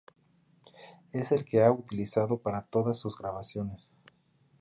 [1.11, 3.93] Es el que ha utilizado para todas sus grabaciones.